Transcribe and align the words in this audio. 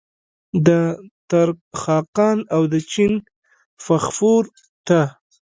د 0.67 0.69
ترک 1.29 1.57
خاقان 1.81 2.37
او 2.55 2.61
د 2.71 2.75
چین 2.91 3.13
فغفور 3.85 4.43
ته. 4.87 5.01